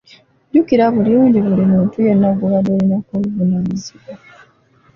Jukira 0.51 0.85
bulungi 0.95 1.37
buli 1.45 1.63
muntu 1.71 1.95
yenna 2.05 2.29
gw'obadde 2.37 2.71
olinako 2.75 3.11
obuvunaanyizibwa. 3.17 4.13